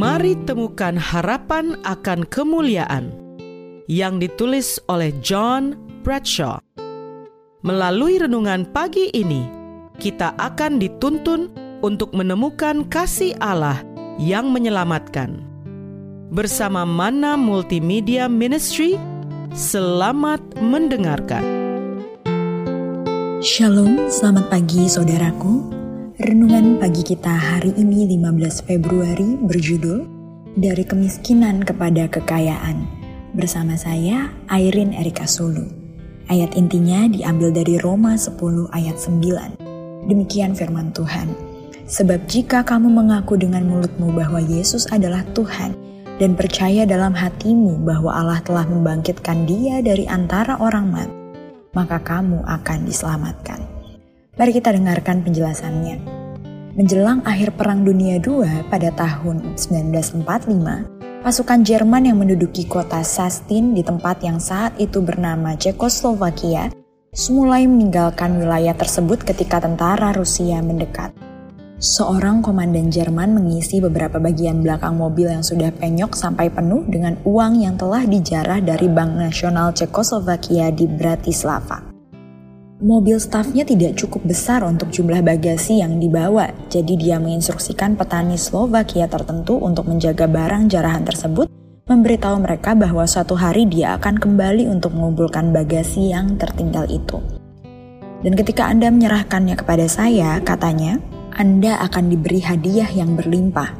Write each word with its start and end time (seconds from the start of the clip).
Mari 0.00 0.32
temukan 0.48 0.96
harapan 0.96 1.76
akan 1.84 2.24
kemuliaan 2.24 3.12
yang 3.84 4.16
ditulis 4.16 4.80
oleh 4.88 5.12
John 5.20 5.76
Bradshaw. 6.00 6.56
Melalui 7.60 8.16
renungan 8.16 8.64
pagi 8.72 9.12
ini, 9.12 9.44
kita 10.00 10.32
akan 10.40 10.80
dituntun 10.80 11.52
untuk 11.84 12.16
menemukan 12.16 12.88
kasih 12.88 13.36
Allah 13.44 13.84
yang 14.16 14.48
menyelamatkan. 14.48 15.44
Bersama 16.32 16.88
Mana 16.88 17.36
Multimedia 17.36 18.24
Ministry, 18.24 18.96
selamat 19.52 20.40
mendengarkan. 20.64 21.44
Shalom, 23.44 24.08
selamat 24.08 24.48
pagi 24.48 24.88
saudaraku. 24.88 25.79
Renungan 26.20 26.76
pagi 26.76 27.00
kita 27.00 27.32
hari 27.32 27.72
ini 27.80 28.04
15 28.04 28.68
Februari 28.68 29.40
berjudul 29.40 30.04
Dari 30.52 30.84
Kemiskinan 30.84 31.64
kepada 31.64 32.12
Kekayaan 32.12 32.84
bersama 33.32 33.72
saya 33.80 34.28
Airin 34.52 34.92
Erika 34.92 35.24
Sulu. 35.24 35.64
Ayat 36.28 36.60
intinya 36.60 37.08
diambil 37.08 37.56
dari 37.56 37.80
Roma 37.80 38.20
10 38.20 38.36
ayat 38.68 39.00
9. 39.00 39.64
Demikian 40.12 40.52
firman 40.52 40.92
Tuhan. 40.92 41.32
Sebab 41.88 42.28
jika 42.28 42.68
kamu 42.68 42.92
mengaku 42.92 43.40
dengan 43.40 43.64
mulutmu 43.64 44.12
bahwa 44.12 44.44
Yesus 44.44 44.92
adalah 44.92 45.24
Tuhan 45.32 45.72
dan 46.20 46.36
percaya 46.36 46.84
dalam 46.84 47.16
hatimu 47.16 47.80
bahwa 47.80 48.12
Allah 48.12 48.44
telah 48.44 48.68
membangkitkan 48.68 49.48
dia 49.48 49.80
dari 49.80 50.04
antara 50.04 50.60
orang 50.60 50.84
mati, 50.84 51.16
maka 51.72 51.96
kamu 51.96 52.44
akan 52.44 52.78
diselamatkan. 52.84 53.69
Mari 54.40 54.56
kita 54.56 54.72
dengarkan 54.72 55.20
penjelasannya. 55.20 56.00
Menjelang 56.72 57.20
akhir 57.28 57.60
Perang 57.60 57.84
Dunia 57.84 58.16
II 58.16 58.40
pada 58.72 58.88
tahun 58.88 59.52
1945, 59.52 60.24
pasukan 61.20 61.60
Jerman 61.60 62.08
yang 62.08 62.16
menduduki 62.16 62.64
kota 62.64 63.04
Sastin 63.04 63.76
di 63.76 63.84
tempat 63.84 64.24
yang 64.24 64.40
saat 64.40 64.80
itu 64.80 65.04
bernama 65.04 65.60
Cekoslovakia 65.60 66.72
mulai 67.28 67.68
meninggalkan 67.68 68.40
wilayah 68.40 68.72
tersebut 68.72 69.28
ketika 69.28 69.60
tentara 69.60 70.16
Rusia 70.16 70.64
mendekat. 70.64 71.12
Seorang 71.76 72.40
komandan 72.40 72.88
Jerman 72.88 73.36
mengisi 73.36 73.76
beberapa 73.76 74.16
bagian 74.16 74.64
belakang 74.64 74.96
mobil 74.96 75.28
yang 75.28 75.44
sudah 75.44 75.68
penyok 75.68 76.16
sampai 76.16 76.48
penuh 76.48 76.88
dengan 76.88 77.20
uang 77.28 77.60
yang 77.60 77.76
telah 77.76 78.08
dijarah 78.08 78.64
dari 78.64 78.88
Bank 78.88 79.20
Nasional 79.20 79.76
Cekoslovakia 79.76 80.72
di 80.72 80.88
Bratislava. 80.88 81.89
Mobil 82.80 83.20
stafnya 83.20 83.60
tidak 83.60 84.00
cukup 84.00 84.24
besar 84.24 84.64
untuk 84.64 84.88
jumlah 84.88 85.20
bagasi 85.20 85.84
yang 85.84 86.00
dibawa, 86.00 86.48
jadi 86.72 86.96
dia 86.96 87.16
menginstruksikan 87.20 87.92
petani 87.92 88.40
Slovakia 88.40 89.04
tertentu 89.04 89.60
untuk 89.60 89.84
menjaga 89.84 90.24
barang 90.24 90.72
jarahan 90.72 91.04
tersebut, 91.04 91.52
memberitahu 91.92 92.40
mereka 92.40 92.72
bahwa 92.72 93.04
suatu 93.04 93.36
hari 93.36 93.68
dia 93.68 94.00
akan 94.00 94.16
kembali 94.16 94.64
untuk 94.72 94.96
mengumpulkan 94.96 95.52
bagasi 95.52 96.08
yang 96.08 96.40
tertinggal 96.40 96.88
itu. 96.88 97.20
Dan 98.24 98.32
ketika 98.32 98.72
Anda 98.72 98.88
menyerahkannya 98.88 99.60
kepada 99.60 99.84
saya, 99.84 100.40
katanya, 100.40 100.96
Anda 101.36 101.84
akan 101.84 102.08
diberi 102.08 102.40
hadiah 102.40 102.88
yang 102.88 103.12
berlimpah. 103.12 103.76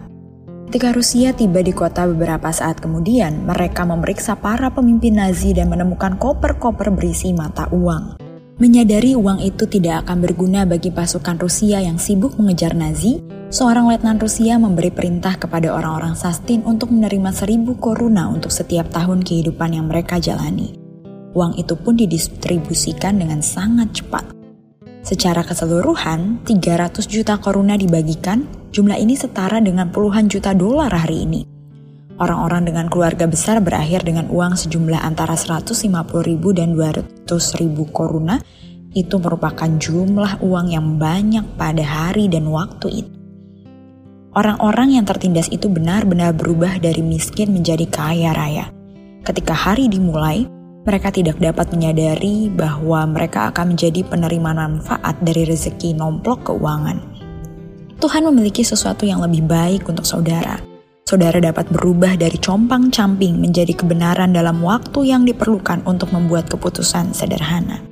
Ketika 0.68 0.92
Rusia 0.92 1.32
tiba 1.32 1.64
di 1.64 1.72
kota 1.72 2.04
beberapa 2.04 2.52
saat 2.52 2.84
kemudian, 2.84 3.48
mereka 3.48 3.88
memeriksa 3.88 4.36
para 4.36 4.68
pemimpin 4.68 5.16
Nazi 5.16 5.56
dan 5.56 5.72
menemukan 5.72 6.20
koper-koper 6.20 6.92
berisi 6.92 7.32
mata 7.32 7.64
uang. 7.72 8.19
Menyadari 8.60 9.16
uang 9.16 9.40
itu 9.40 9.64
tidak 9.64 10.04
akan 10.04 10.20
berguna 10.20 10.68
bagi 10.68 10.92
pasukan 10.92 11.40
Rusia 11.40 11.80
yang 11.80 11.96
sibuk 11.96 12.36
mengejar 12.36 12.76
Nazi, 12.76 13.16
seorang 13.48 13.88
letnan 13.88 14.20
Rusia 14.20 14.60
memberi 14.60 14.92
perintah 14.92 15.32
kepada 15.40 15.72
orang-orang 15.72 16.12
Sastin 16.12 16.60
untuk 16.68 16.92
menerima 16.92 17.32
seribu 17.32 17.80
koruna 17.80 18.28
untuk 18.28 18.52
setiap 18.52 18.92
tahun 18.92 19.24
kehidupan 19.24 19.72
yang 19.72 19.88
mereka 19.88 20.20
jalani. 20.20 20.76
Uang 21.32 21.56
itu 21.56 21.72
pun 21.72 21.96
didistribusikan 21.96 23.16
dengan 23.16 23.40
sangat 23.40 23.96
cepat. 23.96 24.28
Secara 25.08 25.40
keseluruhan, 25.40 26.44
300 26.44 27.08
juta 27.08 27.40
koruna 27.40 27.80
dibagikan, 27.80 28.44
jumlah 28.76 29.00
ini 29.00 29.16
setara 29.16 29.64
dengan 29.64 29.88
puluhan 29.88 30.28
juta 30.28 30.52
dolar 30.52 30.92
hari 30.92 31.24
ini. 31.24 31.49
Orang-orang 32.20 32.68
dengan 32.68 32.92
keluarga 32.92 33.24
besar 33.24 33.64
berakhir 33.64 34.04
dengan 34.04 34.28
uang 34.28 34.52
sejumlah 34.52 35.00
antara 35.00 35.40
150 35.40 35.88
ribu 36.20 36.52
dan 36.52 36.76
200 36.76 37.24
ribu 37.56 37.88
koruna. 37.88 38.36
Itu 38.92 39.16
merupakan 39.16 39.64
jumlah 39.64 40.44
uang 40.44 40.66
yang 40.68 41.00
banyak 41.00 41.56
pada 41.56 41.80
hari 41.80 42.28
dan 42.28 42.44
waktu 42.52 43.06
itu. 43.06 43.12
Orang-orang 44.36 45.00
yang 45.00 45.08
tertindas 45.08 45.48
itu 45.48 45.72
benar-benar 45.72 46.36
berubah 46.36 46.76
dari 46.76 47.00
miskin 47.00 47.56
menjadi 47.56 47.88
kaya 47.88 48.36
raya. 48.36 48.68
Ketika 49.24 49.56
hari 49.56 49.88
dimulai, 49.88 50.44
mereka 50.84 51.08
tidak 51.08 51.40
dapat 51.40 51.72
menyadari 51.72 52.52
bahwa 52.52 53.08
mereka 53.08 53.48
akan 53.48 53.74
menjadi 53.74 54.04
penerima 54.04 54.50
manfaat 54.52 55.16
dari 55.24 55.48
rezeki 55.48 55.96
nomplok 55.96 56.52
keuangan. 56.52 57.00
Tuhan 57.96 58.28
memiliki 58.28 58.60
sesuatu 58.60 59.08
yang 59.08 59.24
lebih 59.24 59.48
baik 59.48 59.88
untuk 59.88 60.04
saudara 60.04 60.69
saudara 61.10 61.42
dapat 61.42 61.66
berubah 61.74 62.14
dari 62.14 62.38
compang-camping 62.38 63.42
menjadi 63.42 63.74
kebenaran 63.74 64.30
dalam 64.30 64.62
waktu 64.62 65.10
yang 65.10 65.26
diperlukan 65.26 65.82
untuk 65.82 66.14
membuat 66.14 66.46
keputusan 66.46 67.10
sederhana. 67.10 67.82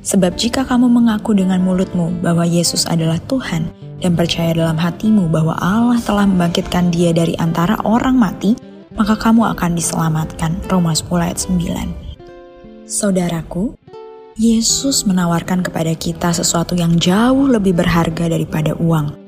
Sebab 0.00 0.32
jika 0.40 0.64
kamu 0.64 0.88
mengaku 0.88 1.36
dengan 1.36 1.60
mulutmu 1.60 2.24
bahwa 2.24 2.48
Yesus 2.48 2.88
adalah 2.88 3.20
Tuhan 3.28 3.68
dan 4.00 4.16
percaya 4.16 4.56
dalam 4.56 4.80
hatimu 4.80 5.28
bahwa 5.28 5.52
Allah 5.60 6.00
telah 6.00 6.24
membangkitkan 6.24 6.88
dia 6.88 7.12
dari 7.12 7.36
antara 7.36 7.76
orang 7.84 8.16
mati, 8.16 8.56
maka 8.96 9.20
kamu 9.20 9.52
akan 9.52 9.76
diselamatkan. 9.76 10.56
Roma 10.72 10.96
10 10.96 11.28
ayat 11.28 11.38
9. 11.44 12.88
Saudaraku, 12.88 13.76
Yesus 14.36 15.04
menawarkan 15.08 15.60
kepada 15.60 15.92
kita 15.92 16.32
sesuatu 16.32 16.72
yang 16.72 16.96
jauh 16.96 17.48
lebih 17.48 17.76
berharga 17.76 18.28
daripada 18.28 18.76
uang 18.76 19.23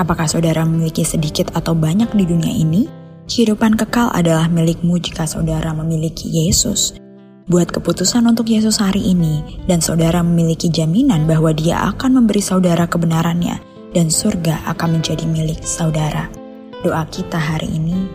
Apakah 0.00 0.24
saudara 0.24 0.64
memiliki 0.64 1.04
sedikit 1.04 1.52
atau 1.52 1.76
banyak 1.76 2.08
di 2.16 2.24
dunia 2.24 2.48
ini? 2.48 2.88
Kehidupan 3.28 3.76
kekal 3.76 4.08
adalah 4.16 4.48
milikmu 4.48 4.96
jika 4.96 5.28
saudara 5.28 5.76
memiliki 5.76 6.24
Yesus. 6.24 6.96
Buat 7.44 7.68
keputusan 7.68 8.24
untuk 8.24 8.48
Yesus 8.48 8.80
hari 8.80 9.12
ini, 9.12 9.60
dan 9.68 9.84
saudara 9.84 10.24
memiliki 10.24 10.72
jaminan 10.72 11.28
bahwa 11.28 11.52
Dia 11.52 11.84
akan 11.92 12.16
memberi 12.16 12.40
saudara 12.40 12.88
kebenarannya, 12.88 13.60
dan 13.92 14.08
surga 14.08 14.64
akan 14.72 14.96
menjadi 14.96 15.28
milik 15.28 15.60
saudara. 15.68 16.32
Doa 16.80 17.04
kita 17.12 17.36
hari 17.36 17.68
ini, 17.68 18.08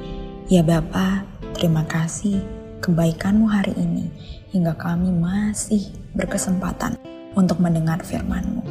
ya 0.49 0.65
Bapa, 0.65 1.21
terima 1.53 1.85
kasih 1.85 2.41
kebaikanmu 2.81 3.45
hari 3.45 3.77
ini, 3.77 4.09
hingga 4.49 4.73
kami 4.73 5.13
masih 5.13 5.85
berkesempatan 6.17 6.97
untuk 7.37 7.61
mendengar 7.61 8.01
firman-Mu. 8.01 8.65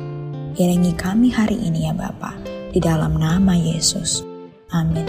Iringi 0.59 0.99
kami 0.99 1.31
hari 1.31 1.63
ini 1.63 1.87
ya 1.87 1.95
Bapak 1.95 2.44
di 2.75 2.83
dalam 2.83 3.15
nama 3.15 3.55
Yesus. 3.55 4.27
Amin. 4.75 5.07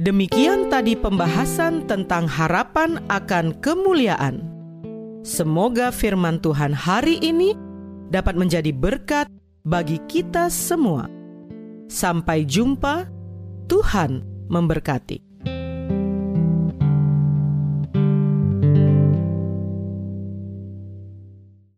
Demikian 0.00 0.72
tadi 0.72 0.96
pembahasan 0.96 1.84
tentang 1.84 2.24
harapan 2.24 2.96
akan 3.12 3.60
kemuliaan. 3.60 4.40
Semoga 5.20 5.92
firman 5.92 6.40
Tuhan 6.40 6.72
hari 6.72 7.20
ini 7.20 7.52
dapat 8.08 8.32
menjadi 8.40 8.72
berkat 8.72 9.28
bagi 9.68 10.00
kita 10.08 10.48
semua. 10.48 11.12
Sampai 11.92 12.48
jumpa, 12.48 13.04
Tuhan 13.68 14.24
memberkati. 14.48 15.27